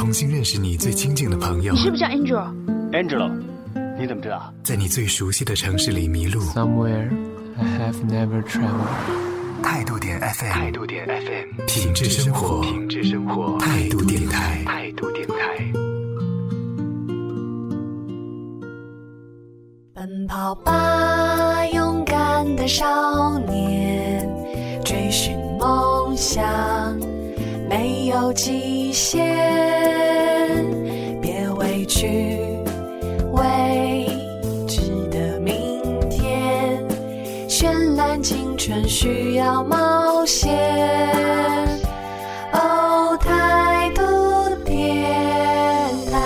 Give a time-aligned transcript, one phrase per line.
[0.00, 1.74] 重新认识你最亲近的朋友。
[1.74, 3.30] 你是不是叫 Angel？Angelo，
[3.98, 4.50] 你怎么知道？
[4.64, 6.40] 在你最熟悉的城市里迷路。
[6.40, 7.10] Somewhere
[7.58, 9.62] I have never traveled。
[9.62, 15.34] 态度点 FM，态度点 FM，品质生活，品质生活，态度电台，态度电台。
[19.92, 24.26] 奔跑吧，勇敢的少年，
[24.82, 26.42] 追寻梦想。
[28.20, 29.24] 没有极限，
[31.22, 32.06] 别畏惧
[33.32, 34.06] 未
[34.68, 36.86] 知的明天。
[37.48, 40.52] 绚烂青春需要冒险。
[42.52, 44.02] 哦，态度
[44.66, 46.20] 电台。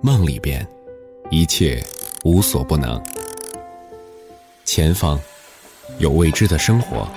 [0.00, 0.66] 梦里边，
[1.30, 1.80] 一切
[2.24, 3.00] 无所不能。
[4.64, 5.16] 前方。
[5.98, 7.08] 有未知的生活，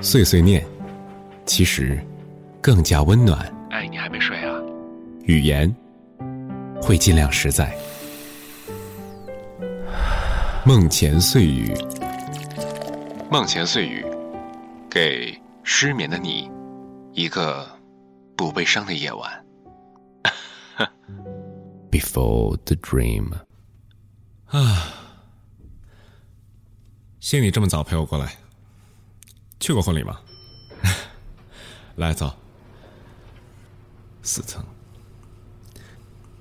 [0.00, 0.64] 碎碎念，
[1.46, 1.98] 其实
[2.60, 3.38] 更加温暖。
[3.70, 4.60] 哎，你还没睡啊？
[5.22, 5.72] 语言
[6.82, 7.74] 会尽量实在。
[10.64, 11.72] 梦前碎语，
[13.30, 14.04] 梦前碎语，
[14.90, 16.50] 给失眠的你
[17.12, 17.68] 一个
[18.36, 19.44] 不悲伤的夜晚。
[21.90, 23.32] Before the dream，
[24.46, 25.03] 啊。
[27.24, 28.36] 谢你这么早陪我过来。
[29.58, 30.20] 去过婚礼吗？
[31.96, 32.30] 来，走。
[34.22, 34.62] 四层。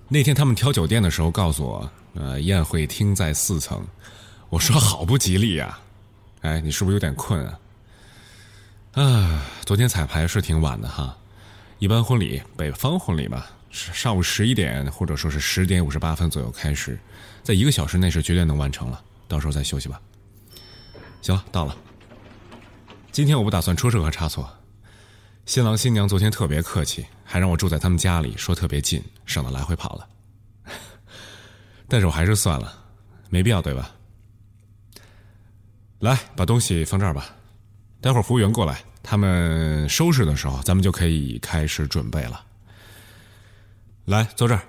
[0.10, 3.82] 那天他们挑酒店的时候告诉我，呃，宴会厅在四层。
[4.50, 5.80] 我说好不吉利呀。
[6.42, 7.60] 哎，你是不是有点困啊？
[8.92, 11.18] 啊，昨天彩排是挺晚的哈。
[11.80, 17.00] 一般婚礼，北方婚礼吧，是上午十一点或者说是十点五十八分左右开始，
[17.42, 19.02] 在一个小时内是绝对能完成了。
[19.30, 20.02] 到时候再休息吧。
[21.24, 21.74] 行了，到了。
[23.14, 24.48] 今天我不打算出任何差错。
[25.46, 30.08] 新郎新娘昨天特别客气，还让我住在他们家里，说特别近，省得来回跑了。
[31.88, 32.78] 但是我还是算了，
[33.30, 33.90] 没必要，对吧？
[36.00, 37.34] 来，把东西放这儿吧。
[38.02, 42.44] 待会儿服务员过来，他们收拾的时候，咱们就可以开始准备了。
[44.04, 44.62] 来，坐这儿。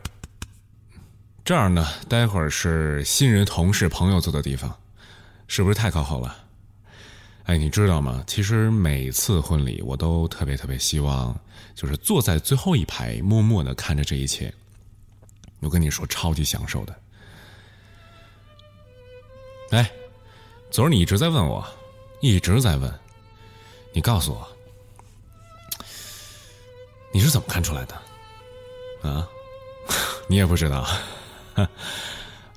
[1.44, 4.72] 这儿呢，待会儿是新人同事朋友坐的地方，
[5.48, 6.43] 是不是太靠后了？
[7.44, 8.24] 哎，你知道吗？
[8.26, 11.38] 其实每次婚礼，我都特别特别希望，
[11.74, 14.52] 就是坐在最后一排，默默的看着这一切。
[15.60, 16.98] 我跟你说，超级享受的。
[19.70, 19.90] 哎，
[20.70, 21.62] 昨儿你一直在问我，
[22.20, 22.92] 一直在问，
[23.92, 24.48] 你告诉我，
[27.12, 27.94] 你是怎么看出来的？
[29.10, 29.28] 啊？
[30.28, 30.88] 你也不知道？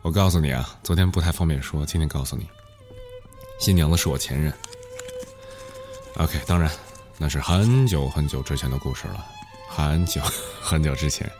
[0.02, 2.48] 我告诉你啊，昨天不太方便说，今天告诉你，
[3.60, 4.54] 新娘子是我前任。
[6.18, 6.70] OK，当然，
[7.20, 9.24] 那是很久很久之前的故事了，
[9.70, 10.20] 很久
[10.60, 11.32] 很久之前，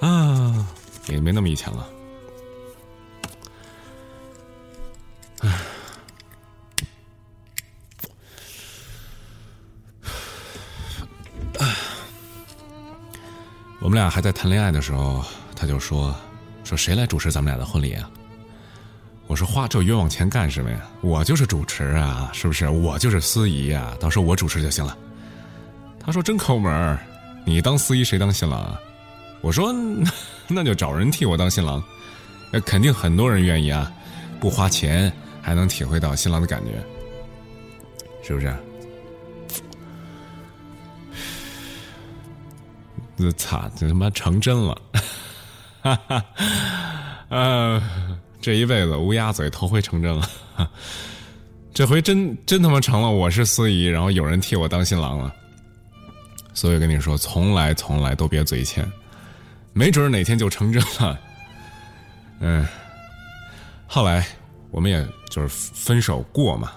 [0.00, 0.66] 啊，
[1.08, 1.88] 也没那么以前了。
[5.42, 5.50] 唉，
[13.80, 15.22] 我们俩还在谈恋爱的时候，
[15.54, 16.14] 他就说
[16.64, 18.10] ：“说谁来主持咱们俩的婚礼啊？”
[19.30, 20.90] 我说花这冤枉钱干什么呀？
[21.02, 22.68] 我就是主持啊，是不是？
[22.68, 24.98] 我就是司仪呀，到时候我主持就行了。
[26.04, 26.98] 他说真抠门
[27.46, 28.80] 你当司仪谁当新郎啊？
[29.40, 29.72] 我说
[30.48, 31.80] 那就找人替我当新郎，
[32.50, 33.92] 那肯定很多人愿意啊，
[34.40, 36.84] 不花钱还能体会到新郎的感觉，
[38.24, 38.52] 是不是？
[43.16, 44.76] 这操，这他妈成真了，
[45.82, 46.24] 哈哈，
[47.28, 47.80] 呃。
[48.40, 50.28] 这一辈子乌鸦嘴，头回成真了。
[51.74, 55.32] 这回真真他妈成了，我是司仪，然后有人替我当新郎了。
[56.52, 58.90] 所以跟你说，从来从来都别嘴欠，
[59.72, 61.18] 没准哪天就成真了。
[62.40, 62.66] 嗯，
[63.86, 64.26] 后来
[64.70, 66.72] 我们也就是分手过嘛，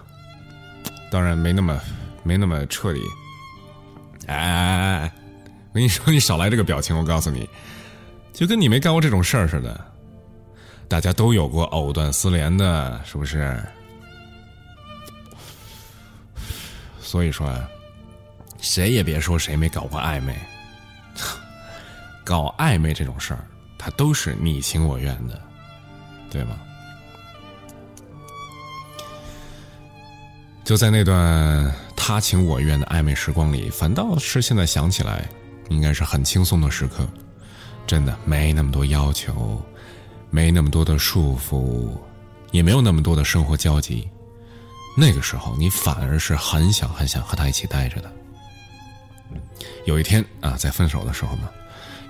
[1.09, 1.79] 当然没那么
[2.23, 3.01] 没那么彻底。
[4.27, 5.13] 哎哎哎哎，
[5.69, 7.49] 我跟你说，你少来这个表情，我告诉你，
[8.31, 9.92] 就跟你没干过这种事儿似的。
[10.93, 13.59] 大家都有过藕断丝连的，是不是？
[17.01, 17.67] 所以说啊，
[18.61, 20.37] 谁也别说谁没搞过暧昧。
[22.23, 23.43] 搞暧昧这种事儿，
[23.75, 25.41] 它都是你情我愿的，
[26.29, 26.59] 对吗？
[30.63, 35.27] 就在那段他情我愿的暧昧时光里，反倒是现在想起来，
[35.69, 37.03] 应该是很轻松的时刻，
[37.87, 39.59] 真的没那么多要求。
[40.33, 41.95] 没那么多的束缚，
[42.49, 44.09] 也没有那么多的生活交集，
[44.97, 48.11] 那个时候你反而是很想很想和他一起待着的。
[49.85, 51.47] 有一天啊，在分手的时候呢，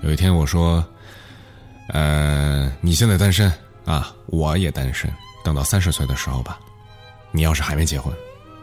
[0.03, 0.81] 有一天我说
[1.91, 3.51] ：“呃，你现在单身
[3.83, 6.57] 啊，我也单身，等到三十岁的时候吧。
[7.29, 8.15] 你要是还没结婚，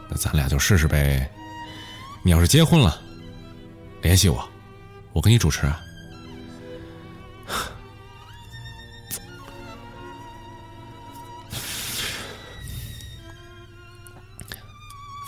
[0.09, 1.31] 那咱俩就试试呗。
[2.23, 2.99] 你要是结婚了，
[4.01, 4.43] 联系我，
[5.13, 5.79] 我给你主持啊。”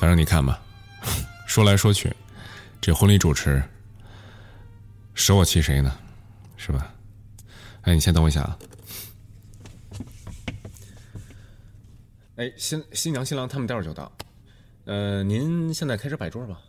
[0.02, 0.60] 反正你看吧，
[1.46, 2.12] 说来说去，
[2.81, 3.62] 这婚礼主持，
[5.14, 5.96] 舍我其谁呢？
[6.56, 6.93] 是吧？
[7.82, 8.58] 哎，你先等我一下啊。
[12.34, 14.10] 哎，新新娘新郎他们待会儿就到，
[14.87, 16.60] 呃，您现在开始摆桌吧。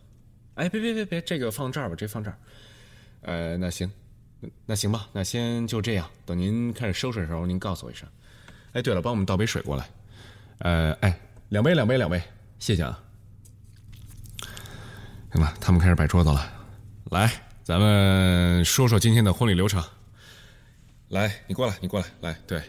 [0.54, 2.38] 哎，别别别别，这个放这儿吧，这放这儿。
[3.22, 3.90] 呃，那行，
[4.64, 6.08] 那行吧，那先就这样。
[6.24, 8.08] 等您开始收拾的时候，您告诉我一声。
[8.74, 9.90] 哎，对了，帮我们倒杯水过来。
[10.58, 12.22] 呃，哎，两杯两杯两杯，
[12.60, 13.00] 谢谢啊。
[15.34, 16.48] 行吧，他们开始摆桌子了。
[17.10, 17.28] 来，
[17.64, 19.82] 咱们说说今天的婚礼流程。
[21.08, 22.62] 来，你过来，你过来，来，对。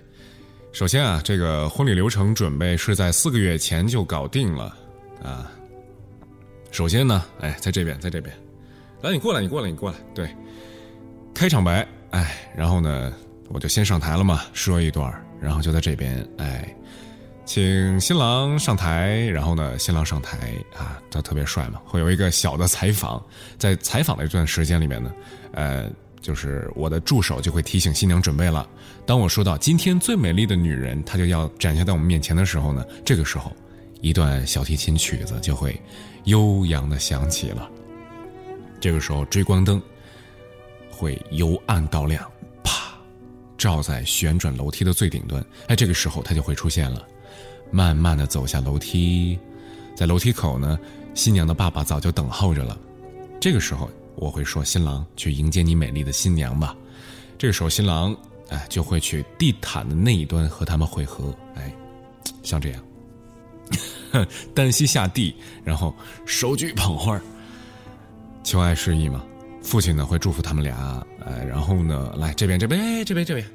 [0.74, 4.76] 首先啊，这个婚礼流程准备是在四个月前就搞定了
[5.24, 5.52] 啊。
[6.72, 8.36] 首先呢，哎，在这边，在这边。
[9.00, 9.98] 来，你过来，你过来，你过来。
[10.16, 10.28] 对，
[11.36, 13.14] 开场白，哎，然后呢，
[13.50, 16.76] 我就先上台了嘛，说一段，然后就在这边，哎。
[17.46, 23.24] 请新郎上台，然后呢，新郎上台啊，他特别帅嘛，会有一个小的采访。
[23.58, 25.14] 在采访的一段时间里面呢，
[25.54, 25.90] 呃，
[26.22, 28.68] 就是我的助手就会提醒新娘准备了。
[29.06, 33.56] 当我说到今天最美丽的女人，她就要展现在我们面前的时候呢，这个时候，
[34.02, 35.80] 一段小提琴曲子就会
[36.24, 37.70] 悠扬的响起了。
[38.82, 39.80] 这个时候，追光灯
[40.90, 42.28] 会由暗到亮，
[42.64, 42.98] 啪，
[43.56, 45.46] 照在旋转楼梯的最顶端。
[45.68, 47.08] 哎，这个时候它就会出现了。
[47.76, 49.38] 慢慢的走下楼梯，
[49.98, 50.80] 在楼梯口呢，
[51.14, 52.80] 新娘的爸爸早就等候着了。
[53.38, 56.74] 这个时候，我会说：“新郎，去迎接你美丽的新娘吧。”
[57.38, 58.16] 这个时候，新郎
[58.48, 61.36] 哎就会去地毯的那一端和他们会合。
[61.56, 61.70] 哎，
[62.44, 65.94] 像这样，单膝下地，然后
[66.26, 67.20] 手举捧花，
[68.42, 69.22] 求爱示意嘛。
[69.62, 73.46] 父亲呢会祝福他们俩，哎，然后呢来这边这边哎这边这边，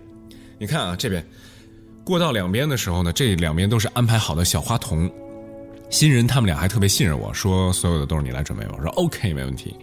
[0.58, 1.26] 你看啊这边。
[2.10, 5.08] 过道两边的时候呢，这两边都是安排好的小花童。
[5.90, 8.66] 新人他们俩还特别信任我，说所有的都是你来准备。
[8.76, 9.76] 我说 OK，没问题。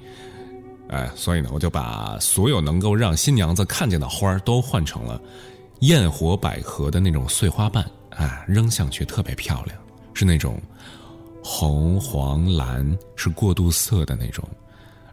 [0.89, 5.21] 哎，所以呢，我就把所有能够让新娘子看见的花都换成了
[5.79, 9.77] 焰火百合的那种碎花瓣，哎，扔上去特别漂亮，
[10.13, 10.62] 是那种
[11.41, 12.85] 红、黄、蓝，
[13.15, 14.45] 是过渡色的那种，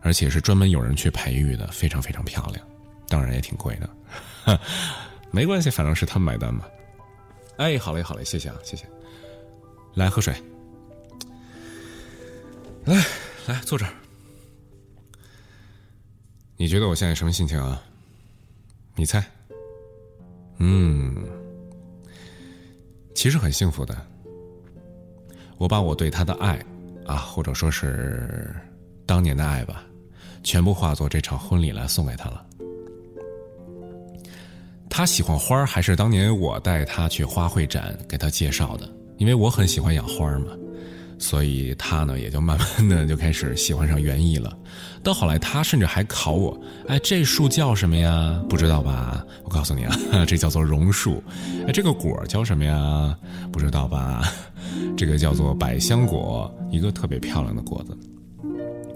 [0.01, 2.67] 而且是专门有人去培育的，非常非常漂亮，
[3.09, 4.59] 当然也挺贵的，
[5.31, 6.65] 没关系，反正是他们买单嘛。
[7.57, 8.85] 哎，好嘞，好嘞，谢谢啊，谢谢。
[9.95, 10.35] 来喝水。
[12.85, 12.97] 来，
[13.47, 13.93] 来坐这儿。
[16.57, 17.83] 你觉得我现在什么心情啊？
[18.97, 19.25] 你猜？
[20.59, 21.27] 嗯，
[23.15, 23.97] 其实很幸福的。
[25.57, 26.65] 我把我对他的爱，
[27.07, 28.55] 啊，或者说是
[29.07, 29.85] 当年的爱吧，
[30.43, 32.47] 全部化作这场婚礼来送给他了。
[34.97, 38.89] 他喜欢花还是当年我带他去花卉展给他介绍的？
[39.19, 40.53] 因为我很喜欢养花嘛，
[41.19, 44.57] 所以他呢也就慢慢的就开始喜欢上园艺了。
[45.03, 48.41] 到后来，他甚至还考我：“哎，这树叫什么呀？
[48.49, 49.27] 不知道吧？
[49.43, 49.99] 我告诉你啊，
[50.29, 51.21] 这叫做榕树。
[51.67, 53.19] 哎，这个果叫什么呀？
[53.51, 54.23] 不知道吧？
[54.97, 57.99] 这个叫做百香果，一个特别漂亮的果子。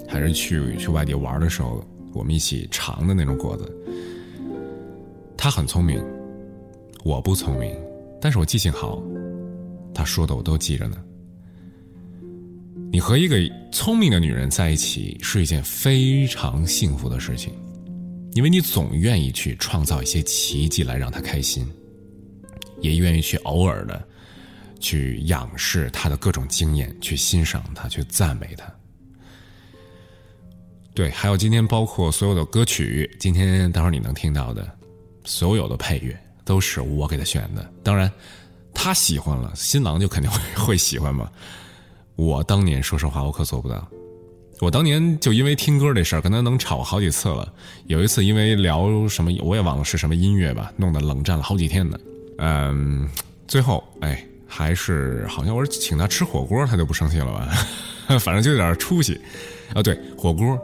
[0.09, 3.69] 还是去去外地玩的时候，我们一起尝的那种果子。”
[5.40, 6.04] 他很聪明，
[7.04, 7.73] 我不聪明，
[8.21, 9.00] 但是我记性好，
[9.95, 10.97] 他说的我都记着呢。
[12.90, 13.37] 你和一个
[13.71, 17.54] 聪明的女人在一起是一件非常幸福的事情，
[18.33, 21.64] 因为你总愿意去创造一些奇迹来让她开心，
[22.80, 24.04] 也愿意去偶尔的
[24.80, 28.64] 去仰视她的各种经验，去欣赏她，去赞美她。
[30.95, 34.68] 对，还有今天包括所有的歌曲，今天待会儿你能听到的。
[35.25, 38.11] 所有的配乐都是我给他选的，当然，
[38.73, 41.31] 他喜欢了，新郎就肯定会 会喜欢嘛。
[42.17, 43.87] 我当年说实话，我可做不到。
[44.61, 47.53] 我当年就因为听歌这事儿跟他能吵好几次了。
[47.87, 51.97] 有一次因为聊什么，我也忘了是什么音乐吧，弄得冷战了好几天呢。
[52.39, 53.09] 嗯，
[53.47, 57.49] 最后哎，还是好像我是请他吃火锅，他就不生气了吧？
[58.19, 59.21] 反正就有点出息。
[59.75, 60.59] 啊，对，火锅。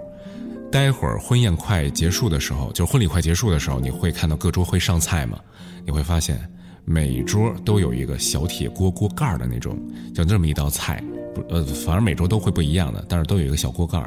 [0.74, 5.38] 待会儿婚宴快结束的时候，就婚礼快结束的时候，你会看到各桌会上菜嘛？
[5.86, 6.36] 你会发现
[6.84, 9.78] 每桌都有一个小铁锅锅盖的那种，
[10.12, 11.00] 就这么一道菜，
[11.32, 14.04] 不呃，反正每桌都会不一样的，但是都有一个小锅盖。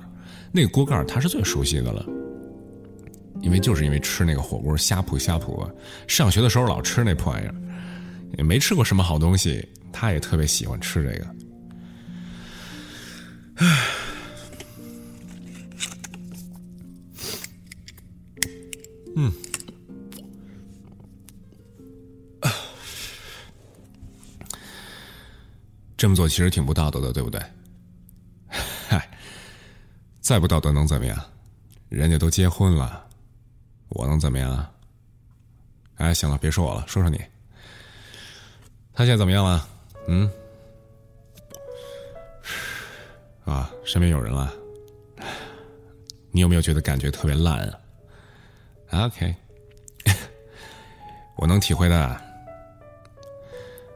[0.52, 2.06] 那个锅盖儿他是最熟悉的了，
[3.42, 5.66] 因为就是因为吃那个火锅呷哺呷哺，
[6.06, 7.56] 上学的时候老吃那破玩意儿，
[8.38, 11.28] 也没吃过什么好东西，他也特别喜欢吃这个。
[13.56, 13.88] 唉，
[19.20, 19.34] 嗯。
[25.98, 27.42] 这么做其实挺不道德的，对不对？
[28.88, 29.10] 嗨，
[30.22, 31.20] 再不道德能怎么样？
[31.90, 33.04] 人家都结婚了，
[33.90, 34.72] 我能怎么样啊？
[35.96, 37.20] 哎，行了，别说我了，说说你。
[38.94, 39.68] 他现在怎么样了？
[40.08, 40.30] 嗯？
[43.46, 44.54] 啊，身边有人了。
[46.30, 47.80] 你有没有觉得感觉特别烂啊
[48.92, 49.36] ？OK，
[51.38, 52.22] 我能体会的。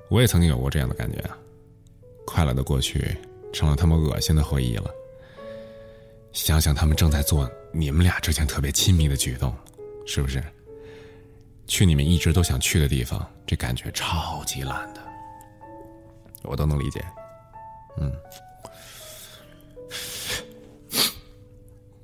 [0.09, 1.37] 我也曾经有过这样的感觉啊。
[2.25, 3.15] 快乐的过去
[3.51, 4.89] 成了他们恶心的回忆了。
[6.33, 9.53] 想想他们正在做你们俩之前特别亲密的举动，
[10.05, 10.41] 是不是？
[11.67, 15.01] 去你们一直都想去的地方，这感觉超级烂的，
[16.43, 17.01] 我都能理解。
[17.97, 18.11] 嗯，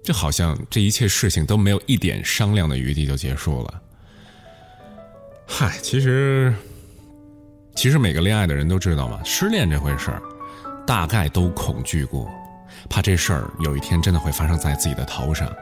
[0.07, 3.81] 这好像这一切事情都没有一点商量的余地就结束了。
[5.45, 6.55] 嗨，其实。
[7.75, 10.21] 其实每个恋爱的人都知道嘛，失恋这回事儿，
[10.85, 12.31] 大概都恐惧过，
[12.89, 15.53] 怕这事儿有一天真的会发生在自己的头上。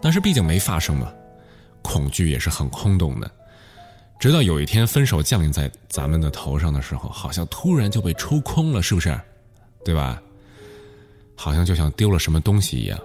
[0.00, 1.12] 但是毕竟没发生嘛，
[1.82, 3.30] 恐惧也是很空洞的。
[4.18, 9.14] 直到有一天分手降临在咱们的头上的时候，好像突然就被抽空了，是不是？
[9.84, 10.18] 对吧？
[11.36, 12.98] 好像就像丢了什么东西一样。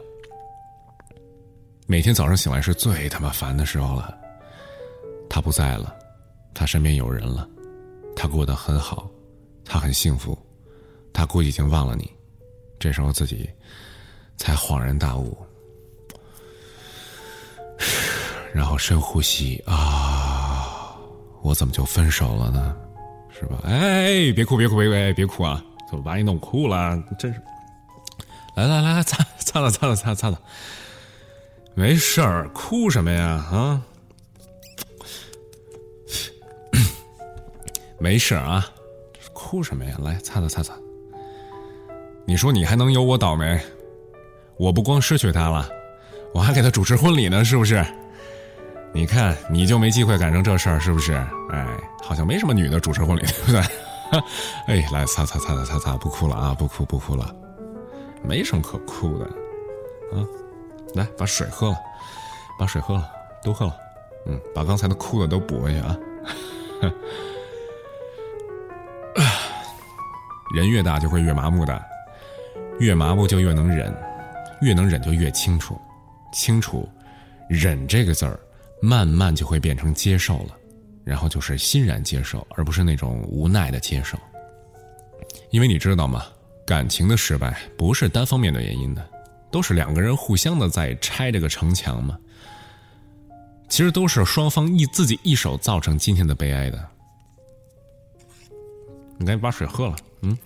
[1.89, 4.13] 每天早上醒来是最他妈烦的时候了。
[5.29, 5.95] 他不在了，
[6.53, 7.47] 他身边有人了。
[8.13, 9.09] 他过得很好，
[9.63, 10.37] 他很幸福，
[11.13, 12.11] 他估计已经忘了你，
[12.77, 13.49] 这时候自己
[14.35, 15.37] 才恍然大悟，
[18.51, 20.93] 然后深呼吸啊，
[21.41, 22.75] 我怎么就分手了呢？
[23.29, 23.59] 是吧？
[23.63, 25.63] 哎，别哭，别哭，别哭，别哭啊！
[25.89, 27.01] 怎么把你弄哭了？
[27.17, 27.41] 真是，
[28.55, 30.41] 来来来来，擦擦了，擦了，擦擦了，
[31.77, 33.23] 没事儿，哭什么呀？
[33.51, 33.79] 啊？
[38.01, 38.65] 没事儿啊，
[39.31, 39.95] 哭什么呀？
[40.01, 40.73] 来擦擦擦擦。
[42.25, 43.61] 你说你还能有我倒霉？
[44.57, 45.69] 我不光失去他了，
[46.33, 47.85] 我还给他主持婚礼呢，是不是？
[48.91, 51.13] 你看你就没机会赶上这事儿，是不是？
[51.51, 51.67] 哎，
[52.01, 53.61] 好像没什么女的主持婚礼，对不对？
[54.81, 57.35] 哎，来擦擦擦擦擦擦，不哭了啊，不哭不哭了，
[58.23, 59.25] 没什么可哭的，
[60.17, 60.25] 啊，
[60.97, 61.77] 来把水喝了，
[62.59, 63.09] 把水喝了，
[63.43, 63.77] 都喝了，
[64.25, 65.97] 嗯，把刚才的哭的都补回去啊。
[70.53, 71.81] 人越大就会越麻木的，
[72.79, 73.95] 越麻木就越能忍，
[74.61, 75.79] 越能忍就越清楚，
[76.33, 76.89] 清楚，
[77.47, 78.39] 忍这个字儿，
[78.81, 80.57] 慢慢就会变成接受了，
[81.03, 84.17] 然后就是欣然接受，而不是那种无奈的接受。
[85.51, 86.25] 因为你知道吗？
[86.65, 89.09] 感情的失败不是单方面的原因的，
[89.57, 92.15] 都是两个人互相的在拆这个城墙嘛。
[93.67, 96.87] 其实都是双方一自己一手造成今天的悲哀的。
[99.17, 100.37] 你赶紧把水喝了，嗯。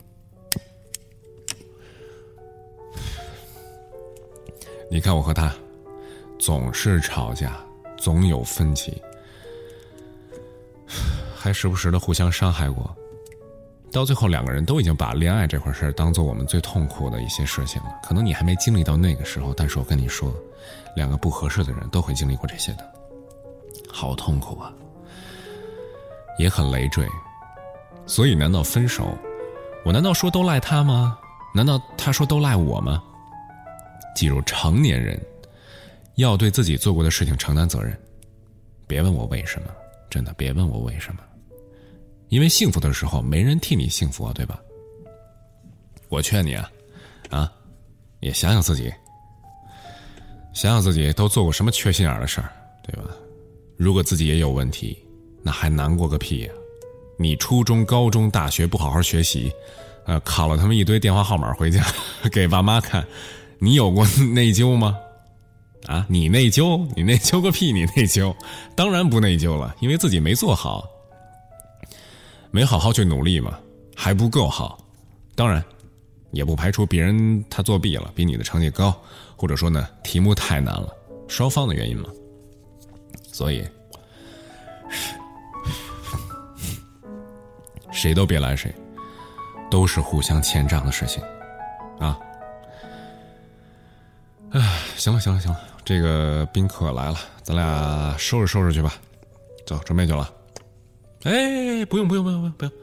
[4.89, 5.53] 你看我和他，
[6.39, 7.59] 总是吵架，
[7.97, 9.01] 总有分歧，
[11.35, 12.95] 还时不时的互相伤害过。
[13.91, 17.89] 到最后，两个人都已经把恋爱这块事儿当做我们最痛苦的一些事情了。
[18.01, 20.33] 可能你还没经历到那个时候，但是我跟你说，
[20.95, 22.89] 两个不合适的人都会经历过这些的，
[23.91, 24.71] 好痛苦啊，
[26.37, 27.05] 也很累赘。
[28.05, 29.13] 所以，难道分手？
[29.83, 31.17] 我难道说都赖他吗？
[31.53, 33.03] 难道他说都赖我吗？
[34.15, 35.19] 记住，成年人
[36.15, 37.97] 要对自己做过的事情承担责任。
[38.87, 39.67] 别问我为什么，
[40.09, 41.21] 真的别问我为什么，
[42.31, 44.57] 因为幸福的时候没人替你幸福啊，对吧？
[46.07, 46.71] 我劝你啊，
[47.29, 47.51] 啊，
[48.21, 48.89] 也想想自己，
[50.53, 52.49] 想想自己都做过什么缺心眼的事儿，
[52.83, 53.11] 对吧？
[53.75, 54.97] 如果自己也有问题，
[55.43, 56.51] 那还难过个屁呀！
[57.19, 59.51] 你初中、高中、大学不好好学习，
[60.05, 61.85] 呃，考了他们一堆电话号码回家
[62.31, 63.05] 给爸妈看，
[63.59, 64.97] 你有过内疚吗？
[65.85, 66.87] 啊，你内疚？
[66.95, 67.73] 你内疚个屁！
[67.73, 68.33] 你内疚？
[68.73, 70.87] 当然不内疚了，因为自己没做好，
[72.51, 73.57] 没好好去努力嘛，
[73.95, 74.77] 还不够好。
[75.35, 75.63] 当然，
[76.31, 78.93] 也不排除别人他作弊了，比你的成绩高，
[79.35, 80.93] 或者说呢题目太难了，
[81.27, 82.09] 双方的原因嘛。
[83.31, 83.65] 所以。
[87.91, 88.73] 谁都别赖谁，
[89.69, 91.23] 都是互相欠账的事情，
[91.99, 92.19] 啊。
[94.51, 94.61] 哎，
[94.97, 98.93] 行了行了行了，这个宾客来了，咱俩收拾收拾去吧。
[99.65, 100.29] 走，准备去了。
[101.23, 102.73] 哎，不用不用不用不用不用，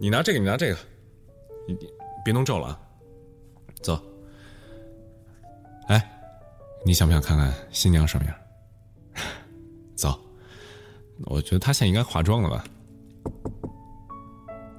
[0.00, 0.76] 你拿这个，你拿这个，
[1.68, 1.76] 你
[2.24, 2.80] 别弄皱了啊。
[3.82, 4.02] 走。
[5.88, 6.10] 哎，
[6.84, 8.34] 你想不想看看新娘什么样？
[9.94, 10.18] 走，
[11.26, 12.64] 我觉得她现在应该化妆了吧。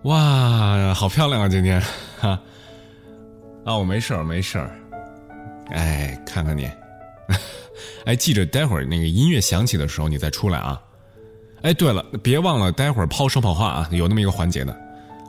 [0.04, 1.48] 哇，好漂亮啊！
[1.50, 1.82] 今天，
[2.20, 2.40] 哈，
[3.66, 4.70] 啊，我没事儿，没事儿。
[5.70, 6.70] 哎，看看你，
[8.06, 10.80] 哎，记着，待会儿那个音乐响起的时候，你再出来啊。
[11.66, 14.72] 哎，对了，别忘了待会儿抛生跑话啊，有那么一个环节的，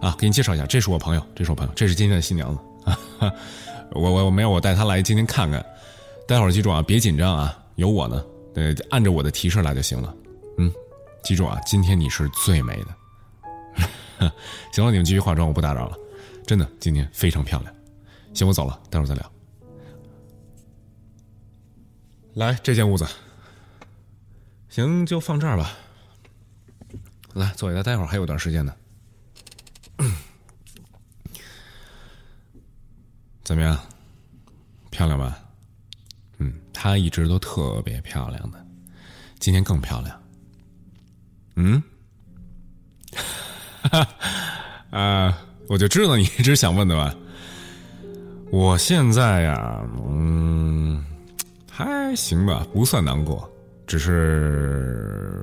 [0.02, 3.32] 啊，给你介绍一下，这是我朋友，这是我朋友，这是今天的新娘子啊。
[3.92, 5.64] 我我我没有，我带她来今天看看。
[6.28, 8.22] 待会儿记住啊，别紧张啊，有我呢，
[8.54, 10.14] 呃，按着我的提示来就行了。
[10.58, 10.70] 嗯，
[11.24, 14.28] 记住啊，今天你是最美的。
[14.72, 15.96] 行了，你们继续化妆，我不打扰了。
[16.46, 17.74] 真的，今天非常漂亮。
[18.34, 19.32] 行，我走了，待会儿再聊。
[22.34, 23.06] 来，这间屋子。
[24.68, 25.72] 行，就放这儿吧。
[27.36, 28.74] 来，坐下来，待会儿还有段时间呢。
[33.44, 33.78] 怎么样？
[34.90, 35.38] 漂亮吧？
[36.38, 38.66] 嗯，她一直都特别漂亮的，
[39.38, 40.18] 今天更漂亮。
[41.56, 41.82] 嗯。
[44.90, 45.38] 啊，
[45.68, 47.14] 我就知道你一直想问的吧。
[48.50, 51.04] 我现在呀，嗯，
[51.70, 53.52] 还行吧，不算难过，
[53.86, 55.35] 只是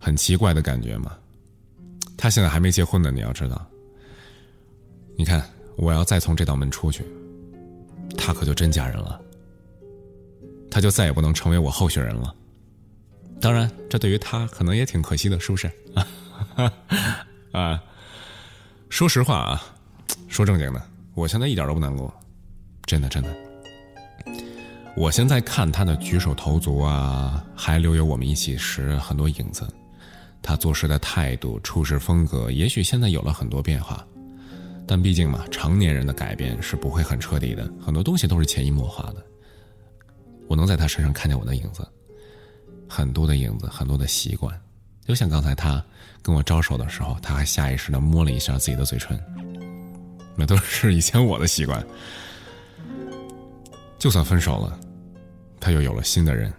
[0.00, 1.12] 很奇怪的感觉嘛。
[2.16, 3.64] 他现在还没结婚呢，你要知道。
[5.16, 7.04] 你看，我要再从这道门出去，
[8.18, 9.20] 他可就真嫁人了，
[10.70, 12.34] 他就再也不能成为我候选人了。
[13.40, 15.70] 当然，这对于他可能也挺可惜的，是不是？
[15.94, 16.06] 啊。
[17.52, 17.82] 啊，
[18.88, 19.62] 说实话啊，
[20.28, 20.82] 说正经的，
[21.14, 22.12] 我现在一点都不难过，
[22.86, 23.36] 真的真的。
[24.96, 29.66] 我现在看他的举手投足啊，还留有我们一起时很多影子。
[30.42, 34.06] 他做事的态度、处事风格，也许现在有了很多变化，
[34.86, 39.24] 但毕竟嘛，成年人的改变是不会很彻底的，很多东西都是潜移默化的。
[40.48, 41.86] 我能在他身上看见我的影子，
[42.88, 44.58] 很多的影子，很多的习惯。
[45.06, 45.84] 就像刚才他
[46.22, 49.20] 跟我招手的时候，他还下意识的摸了一下自己的嘴唇，
[50.36, 51.84] 那都是以前我的习惯。
[53.98, 54.78] 就算分手了，
[55.60, 56.52] 他又有了新的人，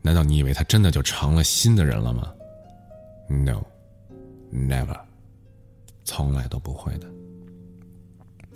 [0.00, 2.28] 难道你以为他真的就成了新的人了吗
[3.28, 4.98] ？No，never，
[6.04, 7.06] 从来都不会的。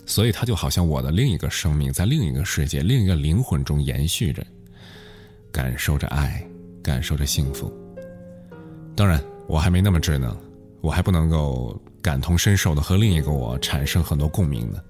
[0.07, 4.47] 所以他就好像我的另一个生命，在另一个世界、另一个灵魂中延续着，
[5.51, 6.47] 感受着爱，
[6.83, 7.73] 感受着幸福。
[8.95, 10.37] 当然，我还没那么智能，
[10.81, 14.85] 我还不能够感同身受的和另一个我产生很多共鸣的。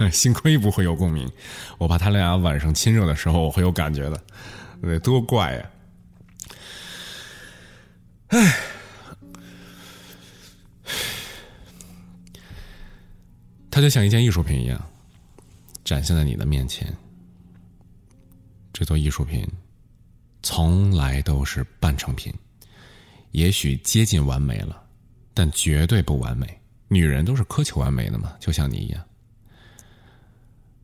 [0.10, 1.30] 幸亏不会有共鸣，
[1.78, 4.20] 我怕他俩晚上亲热的时候我会有感觉的，
[4.82, 5.70] 得多怪呀！
[8.28, 8.56] 唉，
[13.70, 14.80] 它就像一件艺术品一样，
[15.84, 16.92] 展现在你的面前。
[18.72, 19.46] 这座艺术品。
[20.42, 22.32] 从来都是半成品，
[23.32, 24.80] 也许接近完美了，
[25.34, 26.46] 但绝对不完美。
[26.86, 29.04] 女人都是苛求完美的嘛，就像你一样。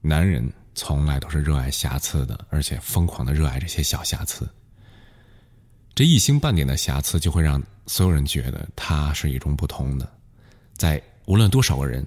[0.00, 4.48] 男人从来都是热爱瑕疵的，而且疯狂的热爱这些小瑕疵。
[5.94, 10.10] 这一星半点的瑕疵，就会让所有人觉得他是与众不同的，
[10.74, 12.06] 在无论多少个人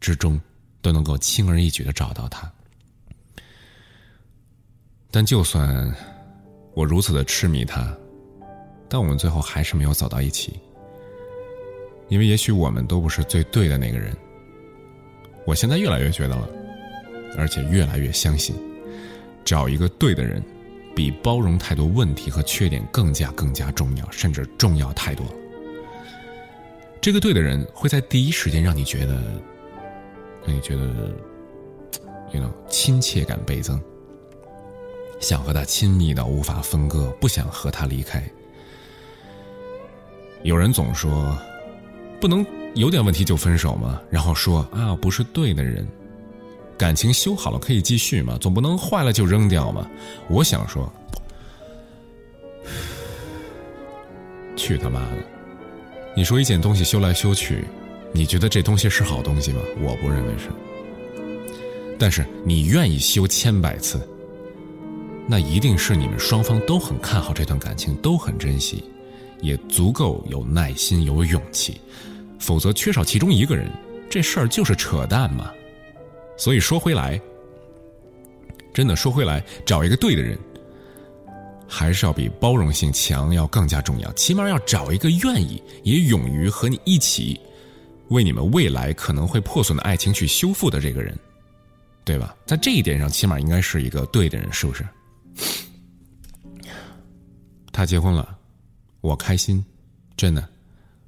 [0.00, 0.40] 之中，
[0.80, 2.50] 都能够轻而易举的找到他。
[5.10, 5.94] 但就算。
[6.76, 7.96] 我如此的痴迷他，
[8.88, 10.58] 但我们最后还是没有走到一起，
[12.08, 14.12] 因为也许我们都不是最对的那个人。
[15.46, 16.48] 我现在越来越觉得了，
[17.38, 18.56] 而且越来越相信，
[19.44, 20.42] 找一个对的人，
[20.94, 25.26] 比包容太多问题和缺点更加更加重要，甚至重要太多。
[27.00, 29.22] 这个对的人会在第一时间让你觉得，
[30.46, 30.82] 让你觉得
[32.32, 33.80] ，you know，亲切感倍增。
[35.20, 38.22] 想和他亲密到无法分割，不想和他离开。
[40.42, 41.36] 有人总说，
[42.20, 44.00] 不能有点问题就分手吗？
[44.10, 45.86] 然后说啊，不是对的人，
[46.76, 48.36] 感情修好了可以继续吗？
[48.40, 49.88] 总不能坏了就扔掉吗？
[50.28, 50.92] 我想说，
[54.56, 55.16] 去他妈的！
[56.16, 57.64] 你说一件东西修来修去，
[58.12, 59.60] 你觉得这东西是好东西吗？
[59.80, 60.48] 我不认为是。
[61.98, 64.00] 但是你愿意修千百次？
[65.26, 68.84] 那一定是你们双方都很看好这段感情，都很珍惜，
[69.40, 71.80] 也足够有耐心、有勇气。
[72.38, 73.70] 否则，缺少其中一个人，
[74.10, 75.50] 这事儿就是扯淡嘛。
[76.36, 77.20] 所以说回来，
[78.72, 80.38] 真的说回来，找一个对的人，
[81.68, 84.12] 还是要比包容性强要更加重要。
[84.12, 87.40] 起码要找一个愿意也勇于和你一起，
[88.08, 91.16] 为你们未来可能会破损的爱情去修复的这个人，
[92.04, 92.36] 对吧？
[92.44, 94.84] 在这一点上，起码应该是一个对的人，是不是？
[97.72, 98.36] 他结婚了，
[99.00, 99.64] 我开心，
[100.16, 100.48] 真的。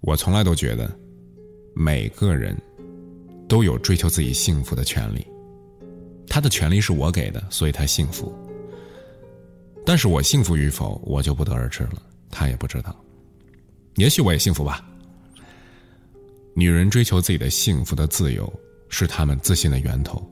[0.00, 0.90] 我从来都觉得，
[1.74, 2.56] 每个人
[3.48, 5.26] 都有追求自己幸福的权利。
[6.28, 8.34] 他的权利是我给的，所以他幸福。
[9.84, 12.02] 但是我幸福与否，我就不得而知了。
[12.30, 12.94] 他也不知道。
[13.94, 14.84] 也许我也幸福吧。
[16.54, 18.52] 女人追求自己的幸福的自由，
[18.88, 20.28] 是她们自信的源头。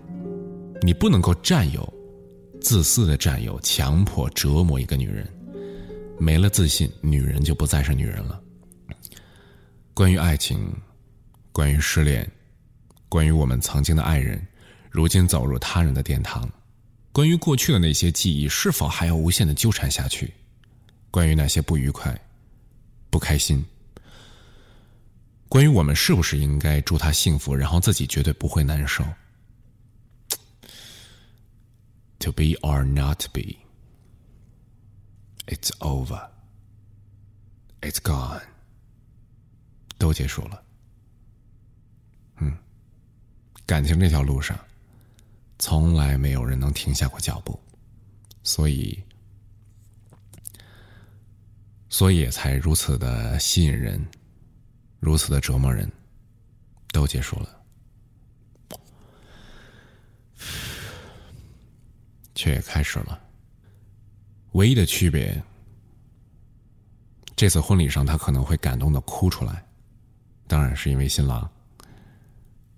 [0.82, 1.90] 你不能够占有、
[2.60, 5.26] 自私的占有、强迫折磨一个女人。
[6.18, 8.40] 没了自信，女人就不再是女人了。
[9.94, 10.58] 关于爱情，
[11.52, 12.30] 关于失恋，
[13.14, 14.44] 关于我们曾经的爱人，
[14.90, 16.50] 如今走入他人的殿堂，
[17.12, 20.34] 关于过去的那些记忆，是否还要无限的纠缠下去？
[21.12, 22.20] 关于那些不愉快、
[23.10, 23.64] 不开心，
[25.48, 29.04] 关于我们是不是应该祝他幸福，然后自己绝对不会难受
[32.18, 33.58] ？To be or not to be。
[35.46, 36.20] It's over.
[37.80, 38.42] It's gone.
[39.98, 40.60] 都结束了。
[42.40, 42.58] 嗯，
[43.66, 44.58] 感情这条路上，
[45.58, 47.58] 从来没有人能停下过脚步，
[48.42, 49.02] 所以，
[51.88, 54.04] 所以才如此的吸引人，
[55.00, 55.90] 如此的折磨人。
[56.92, 57.48] 都结束了，
[62.36, 63.20] 却也开始了。
[64.52, 65.42] 唯一的区别，
[67.34, 69.66] 这次婚礼上他可能会感动的哭出来，
[70.46, 71.50] 当然是因为新郎。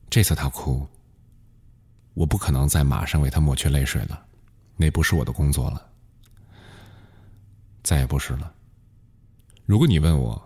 [0.08, 0.86] 这次他哭，
[2.14, 4.26] 我不可能再马上为他抹去泪水了，
[4.76, 5.90] 那不是我的工作了，
[7.82, 8.52] 再也不是了。
[9.66, 10.40] 如果你问我，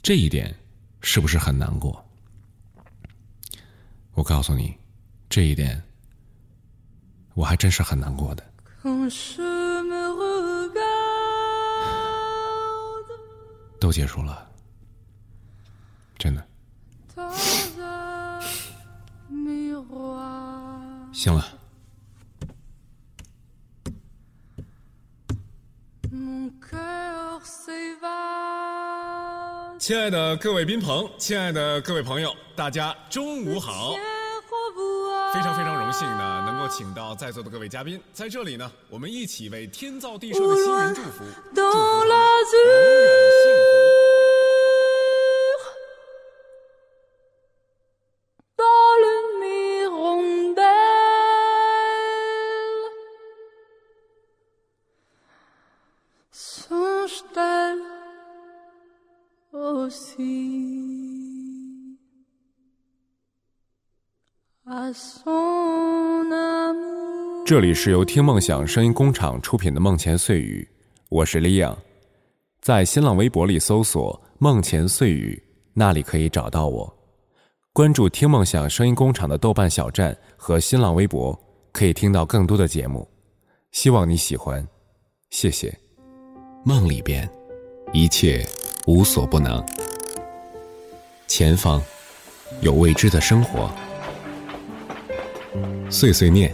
[0.00, 0.54] 这一点
[1.00, 2.02] 是不是很难过？
[4.14, 4.76] 我告诉你，
[5.28, 5.82] 这一点，
[7.34, 8.44] 我还真是很难过的。
[13.80, 14.48] 都结束了，
[16.16, 16.46] 真的。
[21.12, 21.44] 行了。
[29.78, 33.94] 亲爱的各位宾朋，亲爱的各位朋友，大家中午好！
[35.34, 41.24] 非常非常荣幸呢，能够请到在座的各位嘉宾，在这里呢，我们一起为天造地设的新人祝福，
[41.54, 42.08] 祝福他们
[67.52, 70.66] 这里是由听梦想声音工厂出品的《梦前碎语》，
[71.10, 71.76] 我是李阳，
[72.62, 75.38] 在新浪微博里搜索“梦前碎语”，
[75.74, 76.90] 那里可以找到我。
[77.74, 81.38] 关注听梦想声音工厂的豆瓣小站和新浪微博，
[81.72, 83.06] 可以听到更多的节目。
[83.70, 84.66] 希望你喜欢，
[85.28, 85.78] 谢谢。
[86.64, 87.28] 梦里边，
[87.92, 88.42] 一切
[88.86, 89.62] 无所不能。
[91.28, 91.82] 前方，
[92.62, 93.70] 有未知的生活。
[95.90, 96.50] 碎碎念，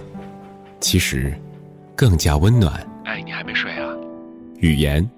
[0.80, 1.32] 其实
[1.96, 2.74] 更加温暖。
[3.04, 3.94] 哎，你还没睡啊？
[4.58, 5.08] 语言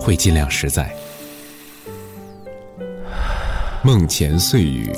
[0.00, 0.94] 会尽量实在。
[3.84, 4.92] 梦前碎语，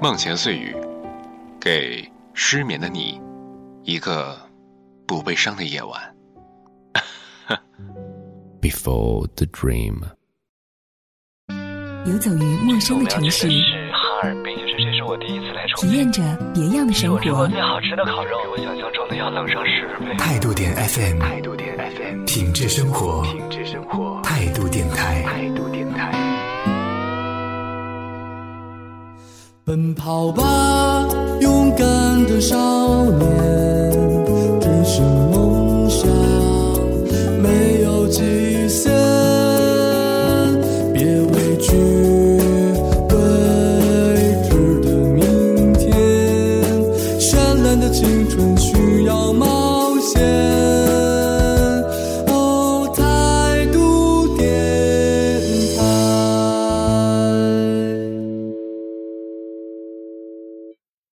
[0.00, 0.74] 梦前碎语，
[1.60, 3.20] 给失眠的你
[3.82, 4.38] 一个
[5.06, 6.00] 不悲伤的夜晚。
[8.60, 10.00] Before the dream。
[12.06, 14.53] 游走于陌生的城市，是哈尔滨，
[15.14, 16.20] 我第一次来重体验着
[16.52, 17.46] 别样的生我吃过活。
[17.46, 20.12] 最好吃的烤肉，比我想象中的要冷上十倍。
[20.18, 25.22] 态度点 FM，态度点 FM，品质生活，品质生活，态度电台。
[25.22, 26.10] 态度电台。
[29.64, 31.06] 奔跑吧，
[31.40, 32.56] 勇敢的少
[33.04, 33.90] 年，
[34.60, 36.10] 追寻梦想，
[37.40, 38.43] 没有极